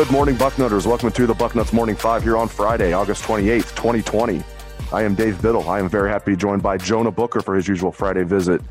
Good 0.00 0.10
morning, 0.10 0.36
Bucknutters. 0.36 0.86
Welcome 0.86 1.12
to 1.12 1.26
the 1.26 1.34
Bucknuts 1.34 1.74
Morning 1.74 1.94
Five 1.94 2.22
here 2.22 2.34
on 2.34 2.48
Friday, 2.48 2.94
August 2.94 3.22
28th, 3.24 3.76
2020. 3.76 4.42
I 4.94 5.02
am 5.02 5.14
Dave 5.14 5.42
Biddle. 5.42 5.68
I 5.68 5.78
am 5.78 5.90
very 5.90 6.08
happy 6.08 6.30
to 6.30 6.36
be 6.38 6.40
joined 6.40 6.62
by 6.62 6.78
Jonah 6.78 7.10
Booker 7.10 7.42
for 7.42 7.54
his 7.54 7.68
usual 7.68 7.92
Friday 7.92 8.22
visit. 8.22 8.62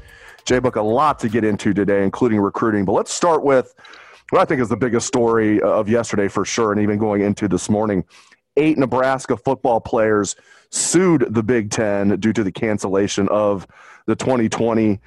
Jay 0.46 0.58
Book, 0.58 0.76
a 0.76 0.82
lot 0.82 1.20
to 1.20 1.30
get 1.30 1.44
into 1.44 1.72
today, 1.72 2.04
including 2.04 2.40
recruiting. 2.40 2.84
But 2.84 2.94
let's 2.94 3.14
start 3.14 3.44
with 3.44 3.76
what 4.32 4.42
I 4.42 4.46
think 4.46 4.60
is 4.60 4.70
the 4.70 4.76
biggest 4.76 5.06
story 5.06 5.62
of 5.62 5.88
yesterday 5.88 6.30
for 6.30 6.46
sure, 6.46 6.72
and 6.72 6.82
even 6.82 6.98
going 6.98 7.22
into 7.22 7.48
this 7.48 7.70
morning. 7.70 8.06
Eight 8.58 8.80
Nebraska 8.80 9.38
football 9.38 9.80
players 9.80 10.36
sued 10.72 11.28
the 11.30 11.44
Big 11.44 11.70
Ten 11.70 12.20
due 12.20 12.34
to 12.34 12.44
the 12.44 12.52
cancellation 12.52 13.28
of 13.30 13.68
the 14.08 14.16
2020 14.16 15.00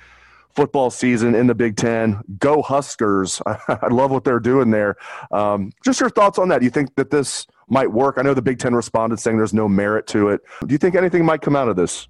football 0.55 0.91
season 0.91 1.34
in 1.34 1.47
the 1.47 1.55
Big 1.55 1.77
Ten. 1.77 2.20
Go 2.39 2.62
Huskers! 2.62 3.41
I, 3.47 3.89
love 3.91 4.11
what 4.11 4.25
they're 4.25 4.41
doing 4.41 4.70
there. 4.70 4.97
Um, 5.31 5.72
just 5.84 6.00
your 6.00 6.11
thoughts 6.11 6.39
on 6.39 6.48
that. 6.48 6.59
Do 6.59 6.64
you 6.64 6.70
think 6.70 6.94
that 6.97 7.11
this 7.11 7.47
might 7.69 7.91
work? 7.91 8.17
I 8.19 8.22
know 8.22 8.34
the 8.34 8.42
Big 8.42 8.59
Ten 8.59 8.75
responded 8.75 9.19
saying 9.19 9.36
there's 9.36 9.55
no 9.55 9.69
merit 9.69 10.06
to 10.09 10.28
it. 10.28 10.41
Do 10.61 10.72
you 10.72 10.78
think 10.78 10.94
anything 10.94 11.25
might 11.25 11.41
come 11.41 11.56
out 11.56 11.69
of 11.69 11.77
this? 11.77 12.09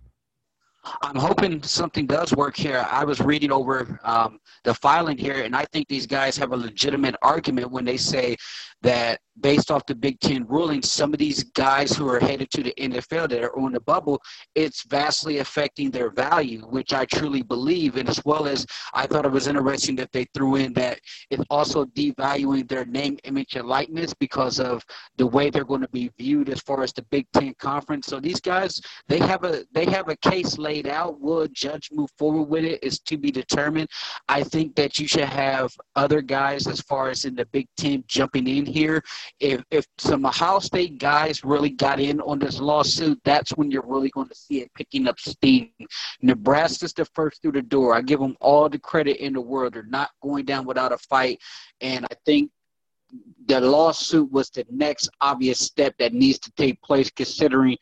I'm 1.03 1.17
hoping 1.17 1.63
something 1.63 2.07
does 2.07 2.35
work 2.35 2.57
here. 2.57 2.85
I 2.91 3.05
was 3.05 3.21
reading 3.21 3.53
over 3.53 4.01
um, 4.03 4.41
the 4.65 4.75
filing 4.75 5.17
here, 5.17 5.43
and 5.43 5.55
I 5.55 5.65
think 5.73 5.87
these 5.89 6.07
guys 6.07 6.37
have 6.39 6.53
a 6.53 6.57
legitimate 6.57 7.15
argument 7.23 7.71
when 7.71 7.85
they 7.85 7.97
say 7.97 8.37
that 8.83 9.21
based 9.41 9.71
off 9.71 9.87
the 9.87 9.95
Big 9.95 10.21
Ten 10.21 10.47
ruling, 10.47 10.83
some 10.83 11.13
of 11.13 11.19
these 11.19 11.43
guys 11.43 11.93
who 11.93 12.09
are 12.09 12.21
headed 12.21 12.51
to 12.51 12.63
the 12.63 12.75
NFL 12.79 13.31
that 13.31 13.43
are 13.43 13.59
on 13.59 13.73
the 13.73 13.81
bubble, 13.81 14.21
it's 14.55 14.85
vastly 14.85 15.39
affecting 15.39 15.91
their 15.91 16.11
value, 16.11 16.61
which 16.69 16.93
I 16.93 17.07
truly 17.07 17.43
believe. 17.43 17.97
And 17.97 18.09
as 18.09 18.23
well 18.25 18.47
as 18.47 18.67
I 18.93 19.07
thought 19.07 19.25
it 19.25 19.33
was 19.33 19.47
interesting 19.47 19.97
that 19.97 20.13
they 20.13 20.27
threw 20.35 20.57
in 20.57 20.73
that 20.75 21.01
it's 21.31 21.45
also 21.51 21.87
devaluing 21.87 22.69
their 22.69 22.85
name, 22.85 23.19
image, 23.25 23.57
and 23.57 23.67
likeness 23.67 24.13
because 24.15 24.61
of 24.61 24.85
the 25.17 25.27
way 25.27 25.51
they're 25.51 25.65
going 25.65 25.81
to 25.81 25.89
be 25.89 26.11
viewed 26.19 26.49
as 26.49 26.61
far 26.61 26.83
as 26.83 26.93
the 26.93 27.03
Big 27.11 27.27
Ten 27.33 27.55
conference. 27.59 28.07
So 28.07 28.21
these 28.21 28.41
guys, 28.41 28.81
they 29.09 29.19
have 29.19 29.45
a 29.45 29.65
they 29.73 29.87
have 29.87 30.09
a 30.09 30.17
case 30.17 30.59
laid 30.59 30.87
out. 30.87 31.21
Will 31.21 31.43
a 31.43 31.49
judge 31.49 31.89
move 31.93 32.11
forward 32.19 32.45
with 32.45 32.65
it 32.65 32.83
is 32.83 33.01
to 33.01 33.17
be 33.17 33.31
determined. 33.31 33.89
I 34.29 34.43
think 34.43 34.75
that 34.77 34.99
you 34.99 35.07
should 35.07 35.25
have 35.25 35.73
other 35.97 36.21
guys 36.21 36.67
as 36.67 36.81
far 36.81 37.09
as 37.09 37.25
in 37.25 37.35
the 37.35 37.47
Big 37.47 37.69
Ten 37.77 38.05
jumping 38.07 38.47
in 38.47 38.67
here 38.73 39.03
if 39.41 39.63
if 39.71 39.87
some 39.99 40.27
Ohio 40.27 40.59
State 40.59 40.99
guys 40.99 41.45
really 41.45 41.71
got 41.71 42.01
in 42.01 42.21
on 42.21 42.39
this 42.39 42.61
lawsuit, 42.61 43.21
that's 43.25 43.51
when 43.53 43.71
you're 43.71 43.87
really 43.87 44.11
going 44.11 44.29
to 44.29 44.35
see 44.35 44.61
it 44.61 44.73
picking 44.75 45.07
up 45.07 45.19
steam. 45.21 45.71
Nebraska's 46.21 46.93
the 46.93 47.05
first 47.15 47.43
through 47.43 47.53
the 47.53 47.63
door. 47.63 47.95
I 47.95 48.01
give 48.01 48.21
them 48.21 48.37
all 48.41 48.69
the 48.69 48.79
credit 48.79 49.25
in 49.25 49.33
the 49.33 49.41
world. 49.41 49.75
They're 49.75 49.85
not 49.85 50.11
going 50.23 50.45
down 50.45 50.65
without 50.67 50.93
a 50.93 50.99
fight, 50.99 51.39
and 51.81 52.05
I 52.07 52.15
think 52.25 52.51
the 53.47 53.61
lawsuit 53.61 54.31
was 54.33 54.51
the 54.51 54.65
next 54.71 55.11
obvious 55.21 55.59
step 55.59 55.95
that 55.99 56.15
needs 56.15 56.39
to 56.39 56.53
take 56.53 56.81
place 56.83 57.11
considering 57.11 57.77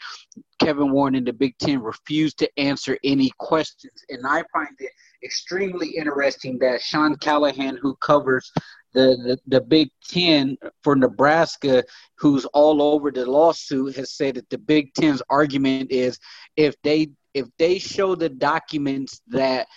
Kevin 0.58 0.90
Warren 0.90 1.14
and 1.14 1.26
the 1.26 1.32
Big 1.32 1.56
Ten 1.58 1.80
refused 1.80 2.38
to 2.38 2.50
answer 2.58 2.98
any 3.04 3.30
questions. 3.38 3.92
And 4.08 4.26
I 4.26 4.42
find 4.52 4.74
it 4.78 4.90
extremely 5.22 5.90
interesting 5.90 6.58
that 6.58 6.80
Sean 6.80 7.16
Callahan, 7.16 7.78
who 7.80 7.94
covers 7.96 8.50
the, 8.92 9.16
the, 9.24 9.38
the 9.46 9.60
Big 9.60 9.90
Ten 10.08 10.56
for 10.82 10.96
Nebraska, 10.96 11.84
who's 12.16 12.44
all 12.46 12.82
over 12.82 13.10
the 13.10 13.24
lawsuit, 13.24 13.96
has 13.96 14.12
said 14.12 14.36
that 14.36 14.50
the 14.50 14.58
Big 14.58 14.92
Ten's 14.94 15.22
argument 15.30 15.90
is 15.90 16.18
if 16.56 16.74
they 16.82 17.08
if 17.32 17.46
they 17.58 17.78
show 17.78 18.14
the 18.14 18.28
documents 18.28 19.20
that 19.28 19.68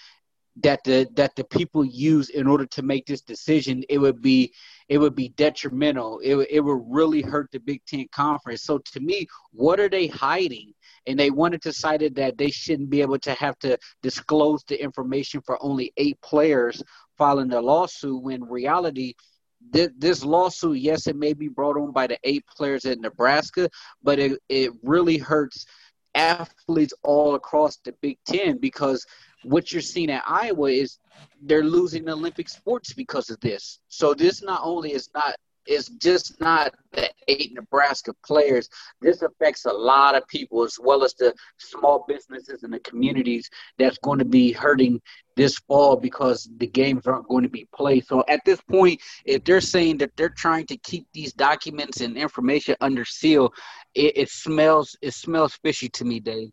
that 0.61 0.83
the 0.83 1.07
that 1.13 1.35
the 1.35 1.43
people 1.43 1.83
use 1.83 2.29
in 2.29 2.47
order 2.47 2.65
to 2.67 2.81
make 2.81 3.05
this 3.05 3.21
decision, 3.21 3.83
it 3.89 3.97
would 3.97 4.21
be 4.21 4.53
it 4.87 4.97
would 4.97 5.15
be 5.15 5.29
detrimental. 5.29 6.19
It 6.23 6.35
it 6.49 6.59
would 6.59 6.81
really 6.87 7.21
hurt 7.21 7.49
the 7.51 7.59
Big 7.59 7.81
Ten 7.85 8.07
conference. 8.11 8.63
So 8.63 8.79
to 8.79 8.99
me, 8.99 9.27
what 9.51 9.79
are 9.79 9.89
they 9.89 10.07
hiding? 10.07 10.73
And 11.05 11.19
they 11.19 11.31
wanted 11.31 11.61
to 11.63 11.73
cite 11.73 12.01
it 12.01 12.15
that 12.15 12.37
they 12.37 12.49
shouldn't 12.49 12.89
be 12.89 13.01
able 13.01 13.19
to 13.19 13.33
have 13.33 13.59
to 13.59 13.77
disclose 14.01 14.63
the 14.63 14.81
information 14.81 15.41
for 15.41 15.61
only 15.61 15.91
eight 15.97 16.21
players 16.21 16.81
filing 17.23 17.47
the 17.47 17.61
lawsuit. 17.61 18.21
When 18.21 18.43
reality, 18.43 19.13
this 19.71 20.25
lawsuit, 20.25 20.79
yes, 20.79 21.07
it 21.07 21.15
may 21.15 21.31
be 21.31 21.47
brought 21.47 21.77
on 21.77 21.93
by 21.93 22.05
the 22.05 22.19
eight 22.25 22.43
players 22.47 22.83
at 22.83 22.99
Nebraska, 22.99 23.69
but 24.03 24.19
it 24.19 24.37
it 24.49 24.71
really 24.83 25.17
hurts 25.17 25.65
athletes 26.15 26.93
all 27.01 27.35
across 27.35 27.77
the 27.77 27.93
Big 28.01 28.17
Ten 28.25 28.57
because 28.57 29.05
what 29.43 29.71
you're 29.71 29.81
seeing 29.81 30.11
at 30.11 30.23
Iowa 30.27 30.69
is 30.69 30.99
they're 31.41 31.63
losing 31.63 32.09
Olympic 32.09 32.49
sports 32.49 32.91
because 32.91 33.29
of 33.29 33.39
this. 33.39 33.79
So 33.87 34.13
this 34.13 34.43
not 34.43 34.59
only 34.61 34.91
is 34.91 35.09
not 35.15 35.33
is 35.65 35.87
just 35.89 36.39
not 36.39 36.73
the 36.91 37.09
eight 37.27 37.53
Nebraska 37.53 38.13
players. 38.25 38.69
This 39.01 39.21
affects 39.21 39.65
a 39.65 39.71
lot 39.71 40.15
of 40.15 40.27
people 40.27 40.63
as 40.63 40.77
well 40.81 41.03
as 41.03 41.13
the 41.13 41.33
small 41.57 42.05
businesses 42.07 42.63
and 42.63 42.73
the 42.73 42.79
communities 42.79 43.49
that's 43.77 43.97
going 43.99 44.19
to 44.19 44.25
be 44.25 44.51
hurting 44.51 45.01
this 45.35 45.57
fall 45.59 45.95
because 45.95 46.49
the 46.57 46.67
games 46.67 47.07
aren't 47.07 47.27
going 47.27 47.43
to 47.43 47.49
be 47.49 47.67
played. 47.75 48.05
So 48.05 48.23
at 48.27 48.41
this 48.45 48.61
point, 48.61 49.01
if 49.25 49.43
they're 49.43 49.61
saying 49.61 49.97
that 49.97 50.15
they're 50.15 50.29
trying 50.29 50.67
to 50.67 50.77
keep 50.77 51.07
these 51.13 51.33
documents 51.33 52.01
and 52.01 52.17
information 52.17 52.75
under 52.81 53.05
seal, 53.05 53.53
it, 53.95 54.17
it 54.17 54.29
smells 54.29 54.95
it 55.01 55.13
smells 55.13 55.55
fishy 55.63 55.89
to 55.89 56.05
me, 56.05 56.19
Dave. 56.19 56.51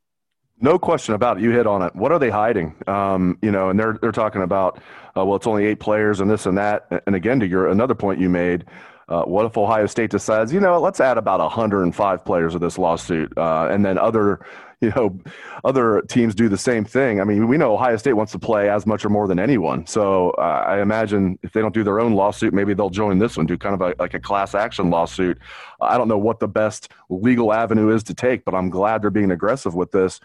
No 0.63 0.79
question 0.79 1.15
about 1.15 1.39
it. 1.39 1.43
You 1.43 1.51
hit 1.53 1.67
on 1.67 1.81
it. 1.81 1.97
What 1.97 2.13
are 2.13 2.19
they 2.19 2.29
hiding? 2.29 2.75
Um, 2.87 3.39
you 3.41 3.51
know, 3.51 3.71
and 3.71 3.81
they're 3.81 3.99
they're 4.01 4.13
talking 4.13 4.43
about, 4.43 4.79
uh, 5.17 5.25
well, 5.25 5.37
it's 5.37 5.47
only 5.47 5.65
eight 5.65 5.81
players 5.81 6.21
and 6.21 6.31
this 6.31 6.45
and 6.45 6.59
that. 6.59 7.03
And 7.07 7.15
again, 7.15 7.41
to 7.41 7.47
your 7.47 7.69
another 7.69 7.95
point 7.95 8.21
you 8.21 8.29
made, 8.29 8.67
uh, 9.11 9.25
what 9.25 9.45
if 9.45 9.59
Ohio 9.59 9.87
State 9.87 10.11
decides, 10.11 10.53
you 10.53 10.61
know, 10.61 10.81
let's 10.81 11.01
add 11.01 11.19
about 11.19 11.41
105 11.41 12.25
players 12.25 12.55
of 12.55 12.61
this 12.61 12.79
lawsuit, 12.79 13.37
uh, 13.37 13.67
and 13.69 13.85
then 13.85 13.99
other, 13.99 14.41
you 14.81 14.91
know, 14.97 15.19
other 15.63 16.01
teams 16.09 16.35
do 16.35 16.49
the 16.49 16.57
same 16.57 16.87
thing. 16.87 17.21
I 17.21 17.25
mean, 17.25 17.49
we 17.49 17.59
know 17.59 17.75
Ohio 17.75 17.97
State 17.99 18.15
wants 18.15 18.33
to 18.33 18.39
play 18.39 18.71
as 18.71 18.87
much 18.87 19.05
or 19.05 19.11
more 19.11 19.27
than 19.27 19.39
anyone. 19.39 19.87
So 19.87 20.31
uh, 20.39 20.65
I 20.67 20.81
imagine 20.81 21.39
if 21.43 21.53
they 21.53 21.61
don't 21.61 21.75
do 21.75 21.85
their 21.85 22.01
own 22.01 22.15
lawsuit, 22.15 22.55
maybe 22.55 22.73
they'll 22.73 22.89
join 22.89 23.19
this 23.19 23.37
one, 23.37 23.45
do 23.45 23.59
kind 23.59 23.75
of 23.75 23.83
a, 23.83 23.95
like 23.99 24.15
a 24.15 24.21
class 24.21 24.55
action 24.55 24.89
lawsuit. 24.89 25.39
I 25.83 25.99
don't 25.99 26.09
know 26.09 26.17
what 26.17 26.41
the 26.41 26.49
best 26.49 26.91
legal 27.11 27.53
avenue 27.53 27.95
is 27.95 28.03
to 28.05 28.15
take, 28.15 28.47
but 28.47 28.55
I'm 28.55 28.71
glad 28.71 29.03
they're 29.03 29.11
being 29.11 29.33
aggressive 29.33 29.75
with 29.75 29.91
this. 29.91 30.19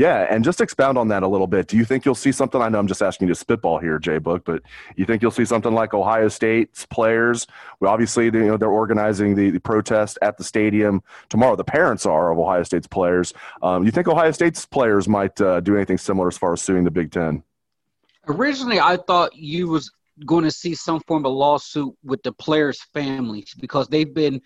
Yeah, 0.00 0.26
and 0.30 0.42
just 0.42 0.62
expound 0.62 0.96
on 0.96 1.08
that 1.08 1.22
a 1.22 1.28
little 1.28 1.46
bit. 1.46 1.66
Do 1.66 1.76
you 1.76 1.84
think 1.84 2.06
you'll 2.06 2.14
see 2.14 2.32
something? 2.32 2.62
I 2.62 2.70
know 2.70 2.78
I'm 2.78 2.86
just 2.86 3.02
asking 3.02 3.28
you 3.28 3.34
to 3.34 3.38
spitball 3.38 3.76
here, 3.76 3.98
Jay 3.98 4.16
Book, 4.16 4.46
but 4.46 4.62
you 4.96 5.04
think 5.04 5.20
you'll 5.20 5.30
see 5.30 5.44
something 5.44 5.74
like 5.74 5.92
Ohio 5.92 6.28
State's 6.28 6.86
players? 6.86 7.46
Obviously, 7.84 8.24
you 8.24 8.30
know 8.30 8.56
they're 8.56 8.70
organizing 8.70 9.34
the, 9.34 9.50
the 9.50 9.60
protest 9.60 10.18
at 10.22 10.38
the 10.38 10.42
stadium 10.42 11.02
tomorrow. 11.28 11.54
The 11.54 11.64
parents 11.64 12.06
are 12.06 12.32
of 12.32 12.38
Ohio 12.38 12.62
State's 12.62 12.86
players. 12.86 13.34
Um, 13.60 13.84
you 13.84 13.90
think 13.90 14.08
Ohio 14.08 14.30
State's 14.30 14.64
players 14.64 15.06
might 15.06 15.38
uh, 15.38 15.60
do 15.60 15.76
anything 15.76 15.98
similar 15.98 16.28
as 16.28 16.38
far 16.38 16.54
as 16.54 16.62
suing 16.62 16.84
the 16.84 16.90
Big 16.90 17.12
Ten? 17.12 17.42
Originally, 18.26 18.80
I 18.80 18.96
thought 18.96 19.36
you 19.36 19.68
was 19.68 19.92
going 20.24 20.44
to 20.44 20.50
see 20.50 20.74
some 20.74 21.00
form 21.00 21.26
of 21.26 21.32
lawsuit 21.32 21.94
with 22.02 22.22
the 22.22 22.32
players' 22.32 22.80
families 22.94 23.52
because 23.60 23.86
they've 23.88 24.14
been 24.14 24.40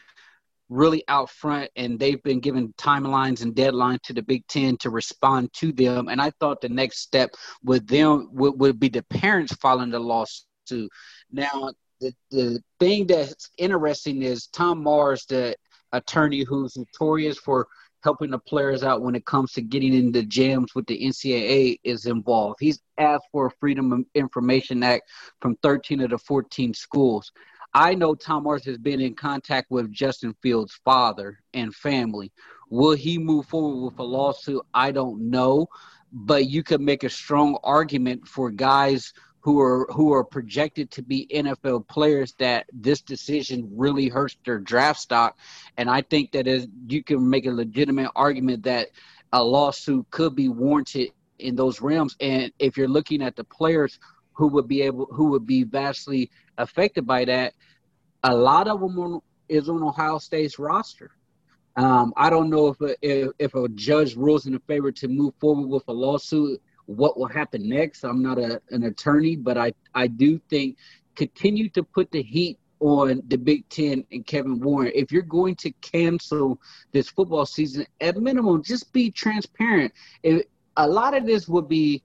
really 0.69 1.05
out 1.09 1.31
front 1.31 1.71
and 1.77 1.99
they've 1.99 2.23
been 2.23 2.41
given 2.41 2.73
timelines 2.79 3.43
and 3.43 3.55
deadlines 3.55 4.01
to 4.03 4.13
the 4.13 4.23
Big 4.23 4.47
Ten 4.49 4.77
to 4.79 4.91
respond 4.91 5.53
to 5.55 5.73
them. 5.73 6.09
And 6.09 6.21
I 6.21 6.31
thought 6.41 6.61
the 6.61 6.69
next 6.69 7.01
step 7.01 7.31
with 7.63 7.87
them 7.87 8.29
would, 8.33 8.59
would 8.59 8.81
be 8.81 8.89
the 8.89 9.03
parents 9.05 9.55
filing 9.57 9.91
the 9.91 9.99
lawsuit. 9.99 10.91
Now, 11.31 11.73
the, 12.01 12.13
the 12.31 12.63
thing 12.81 13.07
that's 13.07 13.51
interesting 13.59 14.23
is 14.23 14.47
Tom 14.49 14.83
Mars, 14.83 15.27
the 15.27 15.55
attorney 15.93 16.45
who's 16.45 16.77
notorious 16.77 17.39
for 17.39 17.67
helping 18.03 18.31
the 18.31 18.39
players 18.39 18.85
out 18.85 19.01
when 19.01 19.15
it 19.15 19.25
comes 19.25 19.53
to 19.53 19.63
getting 19.63 19.95
into 19.95 20.23
jams 20.25 20.75
with 20.75 20.87
the 20.87 20.99
NCAA 21.01 21.79
is 21.85 22.05
involved. 22.05 22.59
He's 22.61 22.81
asked 22.99 23.25
for 23.33 23.47
a 23.47 23.51
Freedom 23.59 23.93
of 23.93 24.05
Information 24.15 24.83
Act 24.83 25.09
from 25.41 25.57
13 25.63 26.03
of 26.03 26.11
the 26.11 26.19
14 26.19 26.75
schools. 26.75 27.33
I 27.75 27.95
know 27.95 28.15
Tom 28.15 28.45
Mars 28.45 28.65
has 28.67 28.79
been 28.79 29.01
in 29.01 29.15
contact 29.15 29.71
with 29.71 29.91
Justin 29.91 30.35
Fields' 30.41 30.79
father 30.85 31.41
and 31.55 31.75
family. 31.75 32.31
Will 32.71 32.95
he 32.95 33.19
move 33.19 33.47
forward 33.47 33.85
with 33.85 33.99
a 33.99 34.05
lawsuit? 34.05 34.65
I 34.73 34.93
don't 34.93 35.31
know, 35.31 35.67
but 36.13 36.47
you 36.49 36.63
could 36.63 36.81
make 36.81 37.03
a 37.03 37.11
strong 37.11 37.59
argument 37.65 38.29
for 38.29 38.51
guys 38.51 39.13
who 39.41 39.61
are 39.61 39.87
who 39.91 40.13
are 40.13 40.25
projected 40.25 40.91
to 40.93 41.03
be 41.03 41.27
NFL 41.35 41.87
players 41.89 42.33
that 42.39 42.67
this 42.73 43.03
decision 43.03 43.69
really 43.73 44.09
hurts 44.09 44.37
their 44.47 44.59
draft 44.59 45.01
stock, 45.01 45.37
and 45.77 45.91
I 45.91 46.01
think 46.01 46.33
that 46.33 46.47
is 46.47 46.69
you 46.87 47.03
can 47.03 47.29
make 47.29 47.45
a 47.45 47.51
legitimate 47.51 48.11
argument 48.15 48.63
that 48.63 48.89
a 49.33 49.43
lawsuit 49.43 50.07
could 50.11 50.35
be 50.35 50.49
warranted 50.49 51.11
in 51.41 51.57
those 51.57 51.81
realms. 51.81 52.17
And 52.21 52.53
if 52.59 52.77
you're 52.77 52.89
looking 52.89 53.21
at 53.21 53.37
the 53.37 53.45
players 53.45 53.99
who 54.35 54.49
would 54.49 54.69
be 54.69 54.83
able 54.83 55.07
who 55.07 55.31
would 55.31 55.47
be 55.47 55.65
vastly 55.65 56.31
affected 56.59 57.07
by 57.07 57.25
that, 57.25 57.55
a 58.23 58.35
lot 58.35 58.69
of 58.69 58.81
them 58.81 59.21
is 59.49 59.69
on 59.69 59.83
Ohio 59.83 60.19
State's 60.19 60.59
roster. 60.59 61.11
Um, 61.77 62.13
I 62.17 62.31
don't 62.31 62.51
know 62.51 62.69
if 62.69 62.81
a, 62.81 62.95
if, 63.03 63.33
if 63.39 63.55
a 63.55 63.69
judge 63.71 64.15
rules 64.15 64.47
in 64.47 64.55
a 64.55 64.61
favor 64.61 64.93
to 64.93 65.09
move 65.09 65.35
forward 65.41 65.67
with 65.67 65.83
a 65.89 65.93
lawsuit 65.93 66.61
what 66.87 67.19
will 67.19 67.29
happen 67.29 67.69
next. 67.69 68.05
I'm 68.05 68.23
not 68.23 68.39
a, 68.39 68.61
an 68.71 68.85
attorney, 68.85 69.37
but 69.37 69.57
I, 69.57 69.73
I 69.95 70.07
do 70.07 70.39
think 70.51 70.77
continue 71.15 71.69
to 71.71 71.83
put 71.83 72.11
the 72.11 72.23
heat 72.23 72.59
on 72.81 73.23
the 73.29 73.37
Big 73.37 73.69
Ten 73.69 74.05
and 74.13 74.27
Kevin 74.27 74.61
Warren. 74.61 74.93
If 74.95 75.11
you're 75.11 75.23
going 75.23 75.57
to 75.57 75.71
cancel 75.81 76.61
this 76.93 77.09
football 77.09 77.47
season, 77.47 77.87
at 78.01 78.17
minimum, 78.17 78.63
just 78.63 78.93
be 78.93 79.11
transparent. 79.11 79.93
If, 80.23 80.43
a 80.77 80.87
lot 80.87 81.17
of 81.17 81.25
this 81.25 81.49
would 81.49 81.69
be, 81.69 82.03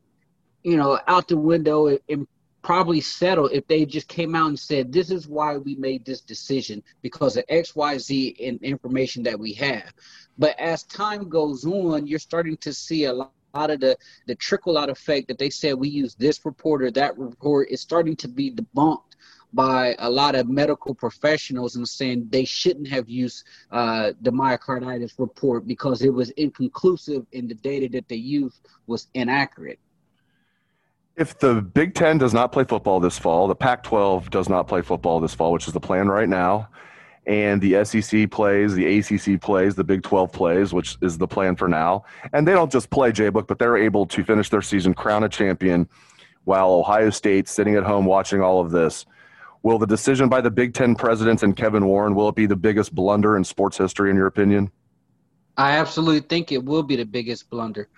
you 0.64 0.78
know, 0.78 1.00
out 1.08 1.28
the 1.28 1.38
window 1.38 1.98
and 2.10 2.28
probably 2.62 3.00
settle 3.02 3.48
if 3.48 3.66
they 3.68 3.86
just 3.86 4.08
came 4.08 4.36
out 4.36 4.50
and 4.50 4.60
said, 4.60 4.92
this 4.92 5.10
is 5.12 5.28
why 5.28 5.58
we 5.58 5.76
made 5.76 6.06
this 6.06 6.22
decision 6.22 6.84
because 7.02 7.38
of 7.38 7.44
X, 7.50 7.76
Y, 7.76 7.98
Z 7.98 8.36
and 8.44 8.62
information 8.62 9.24
that 9.24 9.40
we 9.40 9.54
have. 9.54 9.94
But 10.38 10.60
as 10.60 10.84
time 10.84 11.30
goes 11.30 11.66
on, 11.66 12.06
you're 12.06 12.20
starting 12.20 12.58
to 12.58 12.74
see 12.74 13.06
a 13.06 13.14
lot 13.14 13.32
lot 13.56 13.72
of 13.72 13.80
the 13.80 13.98
the 14.28 14.36
trickle 14.36 14.78
out 14.78 14.90
effect 14.90 15.28
that 15.28 15.40
they 15.40 15.50
said 15.50 15.74
we 15.74 15.90
use 15.90 16.14
this 16.16 16.46
report 16.46 16.84
or 16.84 16.92
that 16.92 17.18
report 17.18 17.68
is 17.72 17.82
starting 17.82 18.16
to 18.16 18.28
be 18.28 18.52
debunked 18.52 19.16
by 19.54 19.96
a 19.98 20.10
lot 20.10 20.36
of 20.36 20.48
medical 20.48 20.94
professionals 20.94 21.76
and 21.76 21.88
saying 21.88 22.28
they 22.30 22.46
shouldn't 22.46 22.88
have 22.88 23.10
used 23.10 23.44
uh, 23.72 24.12
the 24.22 24.32
myocarditis 24.32 25.18
report 25.18 25.66
because 25.66 26.04
it 26.04 26.14
was 26.14 26.30
inconclusive 26.32 27.26
and 27.34 27.50
the 27.50 27.56
data 27.56 27.90
that 27.90 28.08
they 28.08 28.16
used 28.16 28.60
was 28.86 29.08
inaccurate. 29.16 29.80
If 31.20 31.38
the 31.38 31.56
Big 31.56 31.96
Ten 31.96 32.18
does 32.18 32.34
not 32.34 32.54
play 32.54 32.64
football 32.64 33.02
this 33.02 33.20
fall, 33.20 33.50
the 33.50 33.56
Pac 33.56 33.84
12 33.84 34.30
does 34.30 34.48
not 34.48 34.70
play 34.70 34.82
football 34.82 35.20
this 35.20 35.34
fall, 35.34 35.52
which 35.52 35.68
is 35.68 35.74
the 35.74 35.80
plan 35.82 36.08
right 36.08 36.30
now, 36.30 36.70
and 37.28 37.62
the 37.62 37.84
SEC 37.84 38.32
plays, 38.32 38.74
the 38.74 39.00
ACC 39.00 39.42
plays, 39.42 39.76
the 39.76 39.84
Big 39.84 40.02
12 40.02 40.32
plays, 40.32 40.72
which 40.72 40.98
is 41.02 41.18
the 41.18 41.28
plan 41.28 41.58
for 41.58 41.68
now. 41.68 42.06
And 42.32 42.48
they 42.48 42.54
don't 42.54 42.72
just 42.72 42.90
play 42.90 43.12
J 43.12 43.28
Book, 43.28 43.50
but 43.50 43.60
they're 43.60 43.76
able 43.76 44.06
to 44.06 44.24
finish 44.24 44.50
their 44.50 44.62
season, 44.62 44.94
crown 44.94 45.26
a 45.26 45.30
champion, 45.30 45.90
while 46.46 46.72
Ohio 46.72 47.10
State 47.10 47.50
sitting 47.50 47.76
at 47.76 47.84
home 47.84 48.06
watching 48.06 48.42
all 48.42 48.62
of 48.62 48.72
this. 48.72 49.06
Will 49.62 49.78
the 49.78 49.86
decision 49.86 50.30
by 50.30 50.40
the 50.40 50.50
Big 50.50 50.74
Ten 50.74 50.96
presidents 50.96 51.44
and 51.44 51.54
Kevin 51.54 51.86
Warren 51.86 52.16
will 52.16 52.30
it 52.30 52.36
be 52.36 52.46
the 52.46 52.56
biggest 52.56 52.96
blunder 52.96 53.36
in 53.36 53.44
sports 53.44 53.78
history, 53.78 54.10
in 54.10 54.16
your 54.16 54.28
opinion? 54.28 54.72
I 55.58 55.72
absolutely 55.72 56.22
think 56.22 56.54
it 56.54 56.64
will 56.64 56.84
be 56.84 56.96
the 56.96 57.06
biggest 57.06 57.50
blunder. 57.50 57.90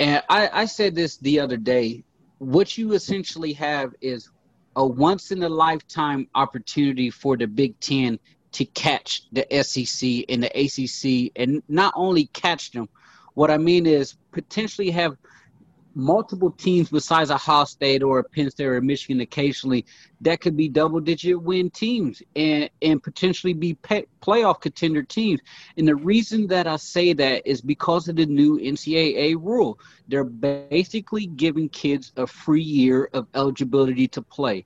And 0.00 0.24
I, 0.28 0.50
I 0.52 0.64
said 0.64 0.96
this 0.96 1.18
the 1.18 1.38
other 1.38 1.56
day. 1.56 2.02
What 2.42 2.76
you 2.76 2.94
essentially 2.94 3.52
have 3.52 3.94
is 4.00 4.28
a 4.74 4.84
once 4.84 5.30
in 5.30 5.44
a 5.44 5.48
lifetime 5.48 6.26
opportunity 6.34 7.08
for 7.08 7.36
the 7.36 7.46
Big 7.46 7.78
Ten 7.78 8.18
to 8.50 8.64
catch 8.64 9.22
the 9.30 9.46
SEC 9.62 10.24
and 10.28 10.42
the 10.42 10.50
ACC, 10.50 11.30
and 11.36 11.62
not 11.68 11.94
only 11.94 12.26
catch 12.32 12.72
them. 12.72 12.88
What 13.34 13.52
I 13.52 13.58
mean 13.58 13.86
is 13.86 14.16
potentially 14.32 14.90
have 14.90 15.16
multiple 15.94 16.50
teams 16.50 16.90
besides 16.90 17.30
a 17.30 17.34
Ohio 17.34 17.64
State 17.64 18.02
or 18.02 18.20
a 18.20 18.24
Penn 18.24 18.50
State 18.50 18.66
or 18.66 18.80
Michigan 18.80 19.20
occasionally 19.20 19.84
that 20.20 20.40
could 20.40 20.56
be 20.56 20.68
double 20.68 21.00
digit 21.00 21.40
win 21.40 21.70
teams 21.70 22.22
and, 22.36 22.70
and 22.80 23.02
potentially 23.02 23.52
be 23.52 23.74
pay, 23.74 24.06
playoff 24.20 24.60
contender 24.60 25.02
teams. 25.02 25.40
And 25.76 25.86
the 25.86 25.96
reason 25.96 26.46
that 26.48 26.66
I 26.66 26.76
say 26.76 27.12
that 27.14 27.46
is 27.46 27.60
because 27.60 28.08
of 28.08 28.16
the 28.16 28.26
new 28.26 28.58
NCAA 28.58 29.34
rule. 29.34 29.78
They're 30.08 30.24
basically 30.24 31.26
giving 31.26 31.68
kids 31.68 32.12
a 32.16 32.26
free 32.26 32.62
year 32.62 33.08
of 33.12 33.26
eligibility 33.34 34.08
to 34.08 34.22
play 34.22 34.64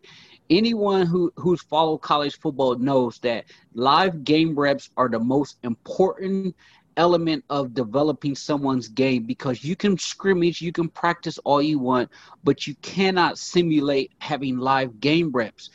anyone 0.50 1.06
who 1.06 1.32
who's 1.36 1.62
followed 1.62 1.98
college 1.98 2.38
football 2.38 2.76
knows 2.76 3.18
that 3.18 3.44
live 3.74 4.24
game 4.24 4.54
reps 4.58 4.90
are 4.96 5.08
the 5.08 5.18
most 5.18 5.58
important 5.64 6.54
element 6.96 7.44
of 7.50 7.74
developing 7.74 8.34
someone's 8.34 8.88
game 8.88 9.24
because 9.24 9.62
you 9.64 9.76
can 9.76 9.98
scrimmage, 9.98 10.60
you 10.60 10.72
can 10.72 10.88
practice 10.88 11.38
all 11.38 11.62
you 11.62 11.78
want, 11.78 12.10
but 12.44 12.66
you 12.66 12.74
cannot 12.76 13.38
simulate 13.38 14.12
having 14.18 14.58
live 14.58 15.00
game 15.00 15.30
reps. 15.32 15.70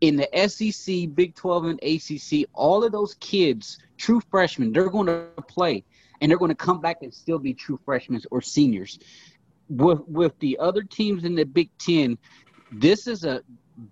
In 0.00 0.16
the 0.16 0.28
SEC, 0.48 1.14
Big 1.14 1.34
12, 1.34 1.64
and 1.64 1.82
ACC, 1.82 2.48
all 2.54 2.82
of 2.84 2.92
those 2.92 3.14
kids, 3.14 3.78
true 3.96 4.20
freshmen, 4.30 4.72
they're 4.72 4.90
going 4.90 5.06
to 5.06 5.26
play 5.48 5.84
and 6.20 6.30
they're 6.30 6.38
going 6.38 6.50
to 6.50 6.54
come 6.54 6.80
back 6.80 7.02
and 7.02 7.12
still 7.12 7.38
be 7.38 7.54
true 7.54 7.78
freshmen 7.84 8.20
or 8.30 8.40
seniors. 8.40 8.98
With 9.68 10.00
with 10.06 10.38
the 10.40 10.58
other 10.58 10.82
teams 10.82 11.24
in 11.24 11.34
the 11.34 11.44
Big 11.44 11.70
Ten, 11.78 12.18
this 12.70 13.06
is 13.06 13.24
a 13.24 13.42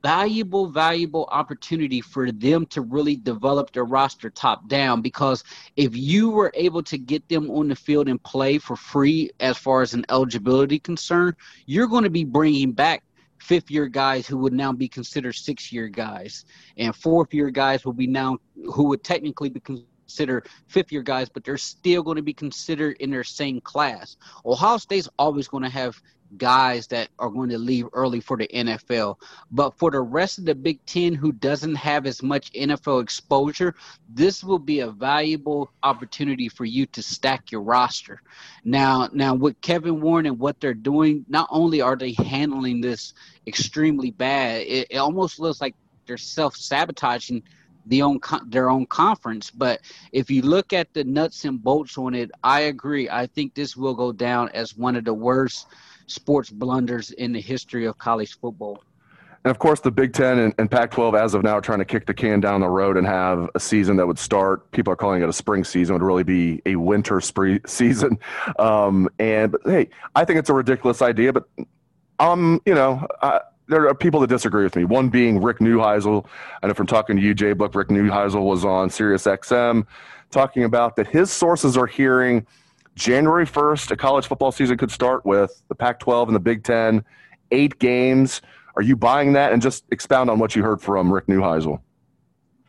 valuable, 0.03 0.67
valuable 0.67 1.29
opportunity 1.31 2.01
for 2.01 2.31
them 2.31 2.67
to 2.67 2.83
really 2.83 3.17
develop 3.17 3.73
their 3.73 3.85
roster 3.85 4.31
top 4.31 4.69
down. 4.69 5.01
Because 5.01 5.45
if 5.77 5.97
you 5.97 6.31
were 6.31 6.53
able 6.55 6.83
to 6.85 6.99
get 6.99 7.29
them 7.29 7.51
on 7.51 7.69
the 7.69 7.77
field 7.77 8.09
and 8.09 8.23
play 8.23 8.59
for 8.59 8.77
free, 8.77 9.31
as 9.41 9.57
far 9.59 9.83
as 9.83 9.95
an 9.95 10.05
eligibility 10.09 10.79
concern, 10.79 11.35
you're 11.67 11.87
going 11.87 12.05
to 12.05 12.11
be 12.11 12.25
bringing 12.25 12.73
back 12.73 13.03
fifth 13.39 13.71
year 13.71 13.87
guys 13.87 14.27
who 14.27 14.37
would 14.37 14.53
now 14.53 14.73
be 14.73 14.89
considered 14.89 15.33
six 15.33 15.73
year 15.73 15.89
guys, 15.89 16.45
and 16.77 16.95
fourth 16.95 17.33
year 17.33 17.51
guys 17.51 17.85
will 17.85 17.93
be 17.93 18.07
now 18.07 18.39
who 18.73 18.85
would 18.85 19.03
technically 19.03 19.49
be 19.49 19.61
considered 19.61 20.47
fifth 20.69 20.93
year 20.93 21.03
guys, 21.03 21.29
but 21.29 21.45
they're 21.45 21.57
still 21.57 22.03
going 22.03 22.17
to 22.17 22.23
be 22.23 22.35
considered 22.35 22.97
in 23.01 23.11
their 23.11 23.25
same 23.25 23.61
class. 23.61 24.17
Ohio 24.45 24.77
State's 24.77 25.09
always 25.19 25.49
going 25.49 25.63
to 25.63 25.71
have 25.71 26.01
guys 26.37 26.87
that 26.89 27.09
are 27.19 27.31
going 27.31 27.51
to 27.51 27.59
leave 27.59 27.87
early 27.93 28.21
for 28.21 28.37
the 28.37 28.49
NFL. 28.49 29.17
But 29.51 29.79
for 29.79 29.91
the 29.91 30.01
rest 30.01 30.39
of 30.39 30.45
the 30.45 30.55
Big 30.55 30.85
Ten 30.87 31.15
who 31.15 31.33
doesn't 31.33 31.75
have 31.77 32.07
as 32.07 32.23
much 32.23 32.53
NFL 32.53 33.03
exposure, 33.03 33.75
this 34.09 34.45
will 34.45 34.59
be 34.59 34.81
a 34.81 34.91
valuable 34.91 35.71
opportunity 35.83 36.49
for 36.49 36.65
you 36.65 36.87
to 36.87 37.03
stack 37.03 37.51
your 37.51 37.63
roster. 37.63 38.23
Now, 38.65 39.09
now 39.13 39.35
with 39.35 39.61
Kevin 39.61 40.01
Warren 40.01 40.27
and 40.27 40.39
what 40.39 40.61
they're 40.61 40.75
doing, 40.75 41.25
not 41.29 41.49
only 41.51 41.81
are 41.81 41.97
they 41.97 42.13
handling 42.13 42.81
this 42.81 43.15
extremely 43.47 44.11
bad, 44.11 44.63
it, 44.63 44.89
it 44.91 44.97
almost 44.97 45.41
looks 45.41 45.61
like 45.61 45.75
they're 46.07 46.17
self 46.17 46.57
sabotaging 46.57 47.43
the 47.87 48.03
own 48.03 48.21
their 48.47 48.71
own 48.71 48.87
conference. 48.87 49.51
But 49.51 49.81
if 50.13 50.31
you 50.31 50.43
look 50.43 50.73
at 50.73 50.93
the 50.95 51.05
nuts 51.05 51.45
and 51.45 51.63
bolts 51.63 51.97
on 51.99 52.15
it, 52.15 52.31
I 52.43 52.61
agree. 52.63 53.09
I 53.09 53.27
think 53.27 53.55
this 53.55 53.77
will 53.77 53.95
go 53.95 54.13
down 54.13 54.51
as 54.51 54.77
one 54.77 54.97
of 54.97 55.05
the 55.05 55.15
worst 55.15 55.67
sports 56.11 56.51
blunders 56.51 57.11
in 57.13 57.33
the 57.33 57.41
history 57.41 57.87
of 57.87 57.99
college 57.99 58.39
football. 58.39 58.83
And 59.45 59.51
of 59.51 59.59
course, 59.59 59.81
the 59.81 59.91
Big 59.91 60.13
Ten 60.13 60.39
and, 60.39 60.55
and 60.59 60.71
Pac 60.71 60.91
12, 60.91 61.15
as 61.15 61.33
of 61.33 61.43
now, 61.43 61.53
are 61.53 61.61
trying 61.63 61.79
to 61.79 61.85
kick 61.87 62.05
the 62.05 62.13
can 62.13 62.41
down 62.41 62.61
the 62.61 62.69
road 62.69 62.99
and 62.99 63.07
have 63.07 63.49
a 63.55 63.61
season 63.61 63.97
that 63.97 64.07
would 64.07 64.19
start. 64.19 64.71
People 64.73 64.93
are 64.93 64.97
calling 64.97 65.23
it 65.23 65.29
a 65.29 65.33
spring 65.33 65.65
season, 65.65 65.95
would 65.95 66.03
really 66.03 66.25
be 66.25 66.61
a 66.67 66.77
winter 66.77 67.23
spree 67.23 67.59
season. 67.67 68.19
Um, 68.59 69.09
and 69.19 69.53
but, 69.53 69.63
hey, 69.65 69.89
I 70.15 70.27
think 70.27 70.39
it's 70.39 70.51
a 70.51 70.55
ridiculous 70.55 71.01
idea, 71.01 71.33
but 71.33 71.49
um, 72.19 72.61
you 72.67 72.75
know, 72.75 73.07
uh, 73.23 73.39
there 73.67 73.89
are 73.89 73.95
people 73.95 74.21
that 74.21 74.27
disagree 74.27 74.65
with 74.65 74.77
me. 74.77 74.85
One 74.85 75.09
being 75.09 75.41
Rick 75.41 75.61
Neuheisel. 75.61 76.27
I 76.63 76.67
know 76.67 76.75
from 76.75 76.87
talking 76.87 77.17
to 77.17 77.23
you, 77.23 77.33
Jay 77.33 77.55
Book, 77.55 77.75
Rick 77.75 77.89
Neuheisel 77.89 78.45
was 78.45 78.65
on 78.65 78.91
Sirius 78.91 79.25
XM 79.25 79.87
talking 80.31 80.65
about 80.65 80.97
that 80.97 81.07
his 81.07 81.31
sources 81.31 81.77
are 81.77 81.87
hearing 81.87 82.47
January 82.95 83.47
1st, 83.47 83.91
a 83.93 83.97
college 83.97 84.27
football 84.27 84.53
season 84.53 84.77
could 84.77 84.91
start 84.91 85.25
with 85.25 85.63
the 85.69 85.75
Pac 85.75 86.01
12 86.01 86.29
and 86.29 86.35
the 86.35 86.41
Big 86.41 86.65
Ten, 86.65 87.05
eight 87.51 87.79
games. 87.79 88.43
Are 88.77 88.83
you 88.83 88.97
buying 88.97 89.33
that? 89.35 89.53
And 89.53 89.63
just 89.63 89.85
expound 89.91 90.31
on 90.31 90.39
what 90.39 90.55
you 90.55 90.63
heard 90.63 90.81
from 90.81 91.13
Rick 91.13 91.27
Neuheisel. 91.27 91.81